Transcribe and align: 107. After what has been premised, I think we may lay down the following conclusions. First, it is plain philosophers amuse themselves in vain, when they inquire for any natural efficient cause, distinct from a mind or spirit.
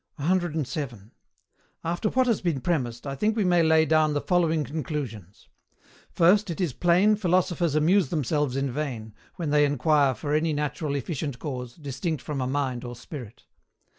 107. 0.15 1.11
After 1.83 2.09
what 2.09 2.25
has 2.25 2.41
been 2.41 2.59
premised, 2.59 3.05
I 3.05 3.13
think 3.13 3.35
we 3.37 3.43
may 3.43 3.61
lay 3.61 3.85
down 3.85 4.15
the 4.15 4.19
following 4.21 4.63
conclusions. 4.63 5.47
First, 6.09 6.49
it 6.49 6.59
is 6.59 6.73
plain 6.73 7.15
philosophers 7.15 7.75
amuse 7.75 8.09
themselves 8.09 8.55
in 8.55 8.71
vain, 8.71 9.13
when 9.35 9.51
they 9.51 9.63
inquire 9.63 10.15
for 10.15 10.33
any 10.33 10.53
natural 10.53 10.95
efficient 10.95 11.37
cause, 11.37 11.75
distinct 11.75 12.23
from 12.23 12.41
a 12.41 12.47
mind 12.47 12.83
or 12.83 12.95
spirit. 12.95 13.45